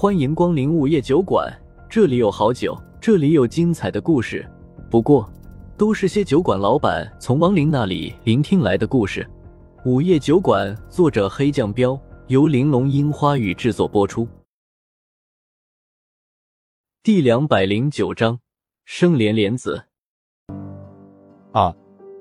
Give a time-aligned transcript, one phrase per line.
[0.00, 1.46] 欢迎光临午夜酒馆，
[1.86, 4.50] 这里有好酒，这里有精彩的故事。
[4.90, 5.30] 不过，
[5.76, 9.28] 都是些酒馆老板从亡灵那里聆听来的故事。
[9.84, 14.26] 午夜酒馆，作者黑酱标，由玲珑樱花雨制作播出。
[17.02, 18.40] 第两百零九章，
[18.86, 19.84] 生莲莲子。
[21.52, 21.76] 啊！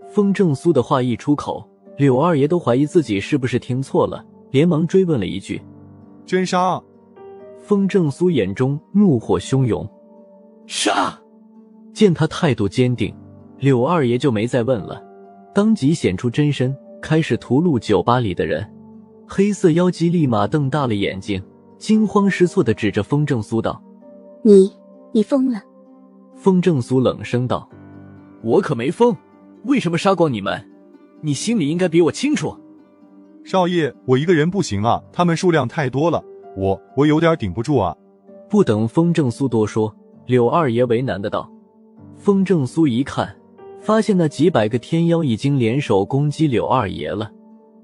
[0.10, 1.66] 风正苏的话一出口，
[1.96, 4.22] 柳二爷都怀疑自己是不是听错了，
[4.52, 5.62] 连忙追问了一句
[6.28, 6.78] ：“真杀？”
[7.70, 9.88] 风正苏眼中怒火汹涌，
[10.66, 11.16] 杀！
[11.94, 13.14] 见他态度坚定，
[13.60, 15.00] 柳二爷就没再问了，
[15.54, 18.68] 当即显出真身，开始屠戮酒吧里的人。
[19.28, 21.40] 黑色妖姬立马瞪大了眼睛，
[21.78, 23.80] 惊慌失措的指着风正苏道
[24.42, 24.74] ：“你，
[25.12, 25.62] 你疯了！”
[26.34, 27.70] 风正苏冷声道
[28.42, 29.16] ：“我可没疯，
[29.66, 30.60] 为什么杀光你们？
[31.22, 32.58] 你心里应该比我清楚。”
[33.46, 36.24] 少爷，我一个人不行啊，他们数量太多了。
[36.56, 37.96] 我我有点顶不住啊！
[38.50, 39.94] 不等风正苏多说，
[40.26, 41.50] 柳二爷为难的道
[42.18, 43.34] ：“风正苏一看，
[43.80, 47.32] 发现那几百个天妖已经联手攻击柳二爷了。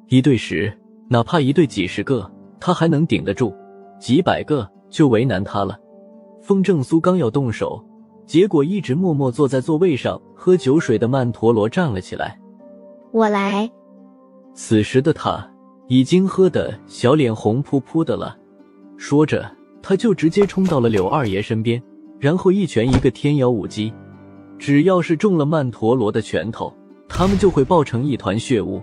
[0.07, 0.75] 一对十，
[1.07, 3.53] 哪怕一对几十个，他还能顶得住；
[3.99, 5.79] 几百个就为难他了。”
[6.41, 7.83] 风正苏刚要动手，
[8.25, 12.39] 结果一直默默坐在座位上喝酒水的曼陀罗站了起来
[13.11, 13.69] ：“我来。”
[14.53, 15.47] 此时的他
[15.88, 18.38] 已经喝得小脸红扑扑的了。
[18.97, 19.49] 说着，
[19.81, 21.81] 他就直接冲到了柳二爷身边，
[22.19, 23.93] 然后一拳一个天妖舞姬，
[24.57, 26.73] 只要是中了曼陀罗的拳头，
[27.07, 28.81] 他们就会爆成一团血雾。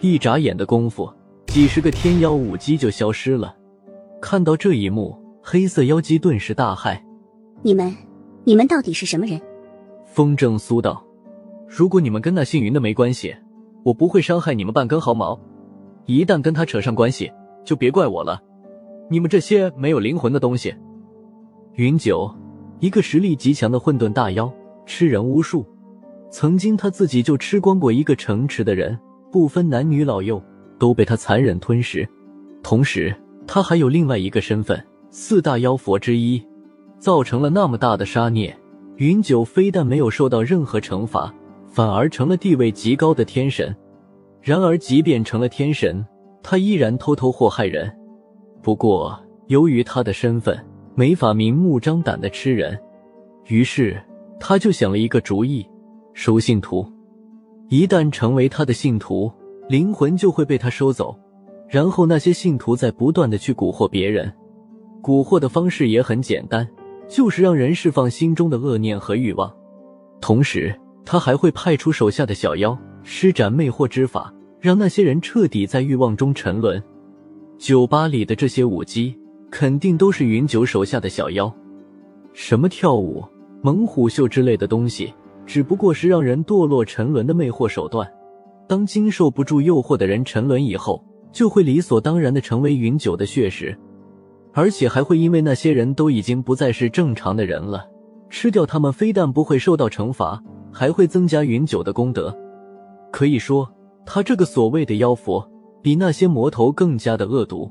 [0.00, 1.10] 一眨眼的功夫，
[1.46, 3.54] 几十个天妖舞姬就消失了。
[4.20, 6.98] 看到这一幕，黑色妖姬顿时大骇
[7.62, 7.94] ：“你们，
[8.44, 9.40] 你们到底是什么人？”
[10.04, 11.04] 风正苏道
[11.68, 13.34] ：“如果你们跟那姓云的没关系，
[13.84, 15.38] 我不会伤害你们半根毫毛；
[16.06, 17.30] 一旦跟他扯上关系，
[17.64, 18.40] 就别怪我了。”
[19.10, 20.74] 你们这些没有灵魂的东西！
[21.74, 22.32] 云九，
[22.80, 24.50] 一个实力极强的混沌大妖，
[24.86, 25.64] 吃人无数。
[26.30, 28.98] 曾经他自己就吃光过一个城池的人，
[29.30, 30.42] 不分男女老幼，
[30.78, 32.08] 都被他残忍吞食。
[32.62, 33.14] 同时，
[33.46, 36.42] 他还有另外一个身份——四大妖佛之一，
[36.98, 38.56] 造成了那么大的杀孽。
[38.96, 41.32] 云九非但没有受到任何惩罚，
[41.66, 43.74] 反而成了地位极高的天神。
[44.40, 46.04] 然而，即便成了天神，
[46.42, 47.92] 他依然偷偷祸害人。
[48.64, 49.14] 不过，
[49.48, 50.58] 由于他的身份，
[50.94, 52.80] 没法明目张胆的吃人，
[53.48, 54.02] 于是
[54.40, 55.68] 他就想了一个主意：
[56.14, 56.90] 收信徒。
[57.68, 59.30] 一旦成为他的信徒，
[59.68, 61.14] 灵魂就会被他收走，
[61.68, 64.32] 然后那些信徒在不断的去蛊惑别人。
[65.02, 66.66] 蛊惑的方式也很简单，
[67.06, 69.54] 就是让人释放心中的恶念和欲望。
[70.22, 76.82] 同时，他还会派出手下的小妖，施展魅惑之法，让那些人彻底在欲望中沉沦。
[77.58, 79.14] 酒吧里的这些舞姬
[79.50, 81.52] 肯定都是云九手下的小妖，
[82.32, 83.24] 什么跳舞、
[83.62, 85.14] 猛虎秀之类的东西，
[85.46, 88.06] 只不过是让人堕落沉沦的魅惑手段。
[88.66, 93.78] 当经受不住诱惑的人沉沦以后，就会理所当然的成为云九的血食，
[94.52, 97.86] 而且还会因为那些人都已经不再是正常的人了，
[98.28, 102.36] 吃掉他们非但不会受到惩罚，还会增加云九的功德。
[103.12, 103.70] 可以说，
[104.04, 105.48] 他这个所谓的妖佛。
[105.84, 107.70] 比那些魔头更加的恶毒。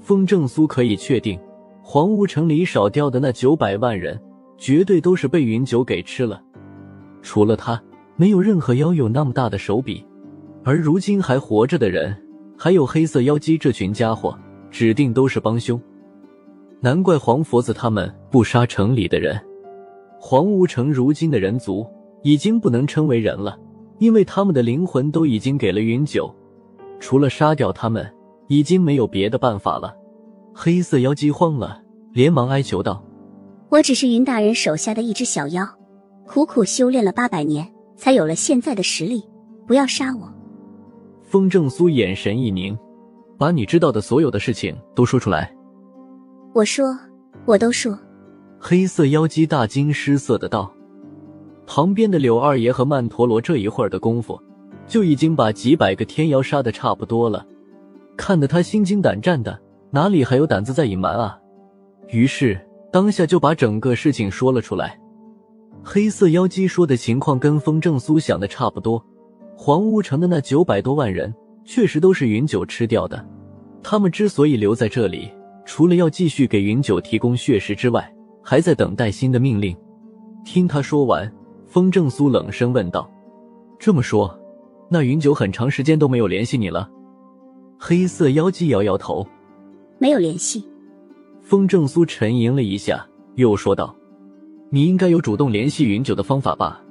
[0.00, 1.40] 风正苏可以确定，
[1.82, 4.20] 黄乌城里少掉的那九百万人，
[4.58, 6.42] 绝对都是被云九给吃了。
[7.22, 7.82] 除了他，
[8.16, 10.04] 没有任何妖有那么大的手笔。
[10.62, 12.14] 而如今还活着的人，
[12.54, 14.38] 还有黑色妖姬这群家伙，
[14.70, 15.80] 指定都是帮凶。
[16.80, 19.40] 难怪黄佛子他们不杀城里的人。
[20.20, 21.86] 黄乌城如今的人族
[22.22, 23.58] 已经不能称为人了，
[24.00, 26.30] 因为他们的灵魂都已经给了云九。
[26.98, 28.06] 除了杀掉他们，
[28.48, 29.94] 已经没有别的办法了。
[30.54, 33.04] 黑色妖姬慌了，连忙哀求道
[33.68, 35.66] ：“我只是云大人手下的一只小妖，
[36.26, 39.22] 苦苦修炼了八百年，才有了现在的实力。
[39.66, 40.32] 不要杀我！”
[41.22, 42.78] 风正苏眼神一凝，
[43.36, 45.54] 把你知道的所有的事情都说出来。
[46.54, 46.96] 我说，
[47.44, 47.98] 我都说。
[48.58, 50.72] 黑色妖姬大惊失色的道。
[51.66, 54.40] 旁边的柳二爷和曼陀罗这一会儿的功夫。
[54.86, 57.46] 就已经把几百个天妖杀的差不多了，
[58.16, 59.60] 看得他心惊胆战的，
[59.90, 61.38] 哪里还有胆子再隐瞒啊？
[62.08, 62.60] 于是
[62.92, 64.98] 当下就把整个事情说了出来。
[65.82, 69.04] 黑色妖姬说的情况跟风正苏想的差不多，
[69.56, 71.34] 黄乌城的那九百多万人
[71.64, 73.24] 确实都是云九吃掉的。
[73.82, 75.30] 他们之所以留在这里，
[75.64, 78.12] 除了要继续给云九提供血食之外，
[78.42, 79.76] 还在等待新的命令。
[80.44, 81.32] 听他说完，
[81.66, 83.10] 风正苏冷声问道
[83.78, 84.36] ：“这么说？”
[84.88, 86.88] 那云九很长时间都没有联系你了。
[87.78, 89.26] 黑色妖姬摇摇头，
[89.98, 90.64] 没有联系。
[91.42, 93.94] 风正苏沉吟了一下，又说道
[94.70, 96.82] ：“你应该有主动联系云九的方法吧？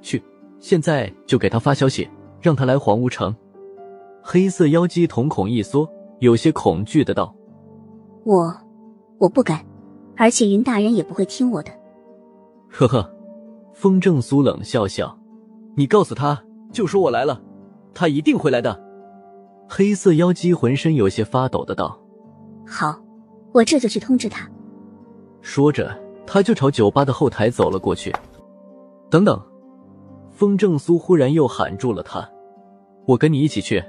[0.00, 0.22] 去，
[0.60, 2.08] 现在就给他发消息，
[2.40, 3.34] 让他来黄无城。”
[4.22, 5.88] 黑色妖姬瞳孔一缩，
[6.20, 7.34] 有些恐惧的道
[8.24, 8.54] ：“我，
[9.18, 9.64] 我不敢，
[10.16, 11.70] 而且云大人也不会听我的。”
[12.68, 13.10] 呵呵，
[13.72, 15.18] 风正苏冷笑笑
[15.76, 16.42] ：“你告诉他，
[16.78, 17.42] 就说我来了，
[17.92, 18.80] 他一定会来的。”
[19.68, 22.00] 黑色妖姬浑身有些发抖的道
[22.64, 22.96] ：“好，
[23.52, 24.48] 我这就去通知他。”
[25.42, 25.92] 说着，
[26.24, 28.14] 他就朝酒吧的后台走了过去。
[29.10, 29.42] 等等，
[30.30, 32.30] 风正苏忽然又喊住了他
[33.06, 33.82] ：“我跟你一起去。”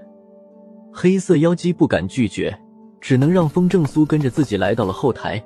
[0.92, 2.60] 黑色妖姬不敢拒绝，
[3.00, 5.40] 只能让风正苏跟着自己来到了后台。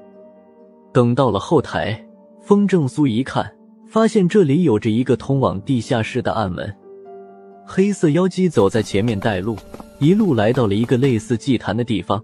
[0.94, 2.08] 等到了后台，
[2.40, 3.54] 风正苏一看，
[3.86, 6.74] 发现这里有着一个通往地下室的暗门。
[7.66, 9.58] 黑色妖姬走在前面带路，
[10.00, 12.24] 一路来到了一个类似祭坛的地方。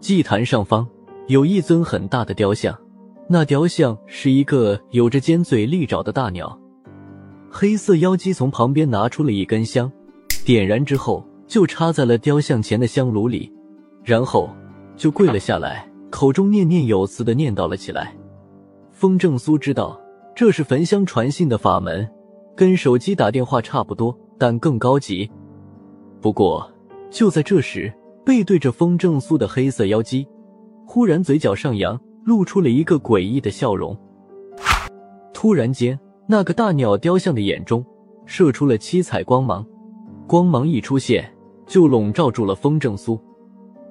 [0.00, 0.86] 祭坛上方
[1.28, 2.76] 有一尊很大的雕像，
[3.28, 6.58] 那雕像是一个有着尖嘴利爪的大鸟。
[7.50, 9.90] 黑色妖姬从旁边拿出了一根香，
[10.44, 11.24] 点燃之后。
[11.50, 13.52] 就插在了雕像前的香炉里，
[14.04, 14.48] 然后
[14.96, 18.14] 就跪了下来，口中念念有词的念叨了起来。
[18.92, 20.00] 风正苏知道
[20.32, 22.08] 这是焚香传信的法门，
[22.54, 25.30] 跟手机打电话差不多，但更高级。
[26.20, 26.68] 不过
[27.10, 27.92] 就在这时，
[28.24, 30.26] 背对着风正苏的黑色妖姬
[30.86, 33.96] 忽然嘴角上扬，露出了一个诡异的笑容。
[35.34, 37.84] 突然间，那个大鸟雕像的眼中
[38.24, 39.64] 射出了七彩光芒，
[40.26, 41.30] 光芒一出现。
[41.66, 43.16] 就笼罩住了风正苏，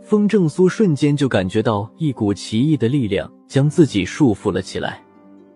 [0.02, 5.02] 风正苏瞬间就感觉到一股奇异的力量将自己束缚了起来。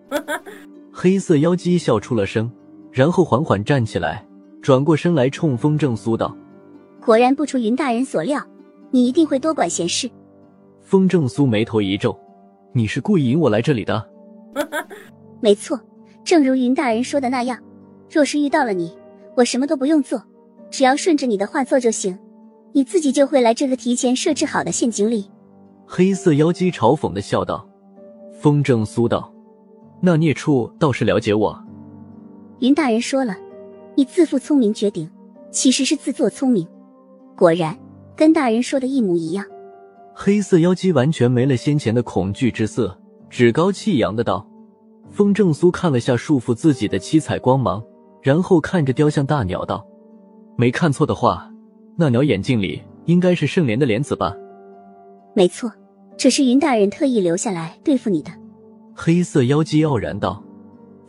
[0.89, 2.49] 黑色妖姬笑出了声，
[2.93, 4.25] 然后缓缓站起来，
[4.63, 6.33] 转过身来冲风正苏道
[7.05, 8.41] ：“果然不出云大人所料，
[8.91, 10.09] 你一定会多管闲事。”
[10.81, 12.17] 风正苏眉头一皱
[12.71, 14.09] ：“你是故意引我来这里的
[15.41, 15.77] ？”“没错，
[16.23, 17.59] 正如云大人说的那样，
[18.09, 18.97] 若是遇到了你，
[19.35, 20.23] 我什么都不用做。”
[20.71, 22.17] 只要顺着你的话做就行，
[22.71, 25.29] 你自己就会来这个提前设置好的陷阱里。
[25.85, 27.67] 黑色妖姬嘲讽的笑道。
[28.31, 29.31] 风正苏道
[30.01, 31.63] ：“那孽畜倒是了解我。”
[32.59, 33.35] 云大人说了，
[33.95, 35.09] 你自负聪明绝顶，
[35.51, 36.67] 其实是自作聪明。
[37.35, 37.77] 果然，
[38.15, 39.45] 跟大人说的一模一样。
[40.15, 42.97] 黑色妖姬完全没了先前的恐惧之色，
[43.29, 44.47] 趾高气扬的道。
[45.09, 47.83] 风正苏看了下束缚自己的七彩光芒，
[48.21, 49.85] 然后看着雕像大鸟道。
[50.55, 51.51] 没看错的话，
[51.95, 54.35] 那鸟眼睛里应该是圣莲的莲子吧？
[55.35, 55.71] 没错，
[56.17, 58.31] 这是云大人特意留下来对付你的。
[58.95, 60.43] 黑色妖姬傲然道。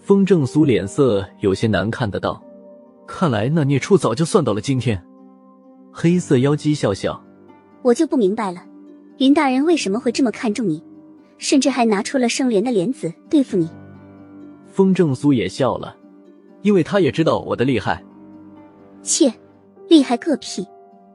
[0.01, 2.43] 风正苏脸色有些难看的道
[3.07, 5.03] ：“看来那孽畜早就算到了今天。”
[5.93, 7.23] 黑色妖姬笑笑
[7.83, 8.65] ：“我就不明白了，
[9.19, 10.83] 云大人为什么会这么看重你，
[11.39, 13.69] 甚至还拿出了圣莲的莲子对付你。”
[14.67, 15.97] 风正苏也笑了，
[16.63, 18.03] 因为他也知道我的厉害。
[19.03, 19.33] 切，
[19.89, 20.67] 厉害个屁！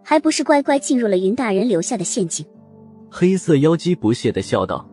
[0.02, 2.46] 还不是乖乖进入了云大人留下的陷阱。
[3.12, 4.88] 黑色妖姬不屑的笑道。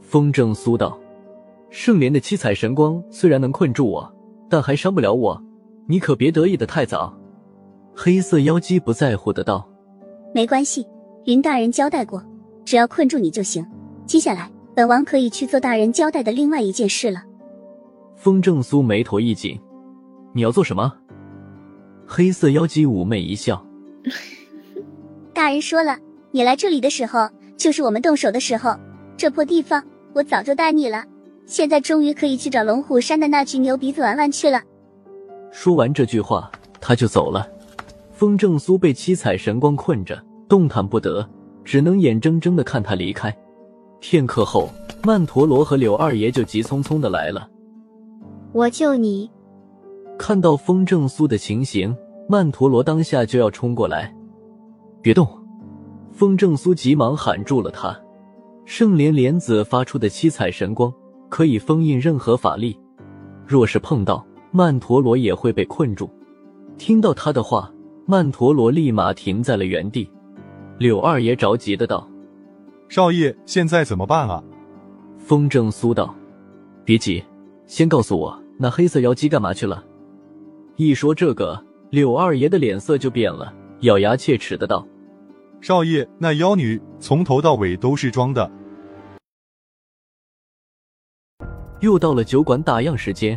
[0.00, 0.96] 风正苏道
[1.70, 4.14] ：“圣莲的七彩神光虽然能困住我，
[4.48, 5.43] 但还伤不了我。
[5.86, 7.12] 你可别得意的太早。”
[7.96, 9.68] 黑色妖姬不在乎的道
[10.34, 10.86] ：“没关系，
[11.26, 12.22] 云大人交代过，
[12.64, 13.64] 只要困住你就行。
[14.06, 17.22] 接下来，本王可以去做大人交代的另外一件事了。”
[18.16, 19.60] 风正苏眉头一紧
[20.34, 20.92] ：“你要做什么？”
[22.06, 23.64] 黑色妖姬妩媚一笑，
[25.32, 25.96] 大人说了，
[26.32, 28.76] 你来这里的时候就是我们动手的时候。
[29.16, 31.04] 这破地方我早就带你了，
[31.46, 34.60] 现在终于可以去找龙虎山的那群牛鼻子玩玩去了。
[35.56, 37.48] 说完这句话，他就走了。
[38.10, 41.24] 风正苏被七彩神光困着，动弹不得，
[41.62, 43.34] 只能眼睁睁的看他离开。
[44.00, 44.68] 片刻后，
[45.04, 47.48] 曼陀罗和柳二爷就急匆匆的来了。
[48.52, 49.30] 我救你。
[50.18, 51.96] 看到风正苏的情形，
[52.28, 54.12] 曼陀罗当下就要冲过来，
[55.00, 55.26] 别动！
[56.10, 57.96] 风正苏急忙喊住了他。
[58.64, 60.92] 圣莲莲子发出的七彩神光
[61.28, 62.76] 可以封印任何法力，
[63.46, 66.08] 若是碰到曼陀罗，也会被困住。
[66.78, 67.68] 听到他的话，
[68.06, 70.08] 曼陀罗立马停在了原地。
[70.78, 72.08] 柳二爷着急的道
[72.88, 74.40] ：“少爷，现在怎么办啊？”
[75.18, 76.14] 风正苏道
[76.86, 77.20] ：“别急，
[77.66, 79.84] 先告诉我那黑色妖姬干嘛去了。”
[80.78, 84.86] 一说这个，柳二爷的脸色就变了，咬牙切齿的道
[85.60, 88.48] ：“少爷，那妖女从头到尾都是装的。”
[91.80, 93.36] 又到了酒馆打烊时间，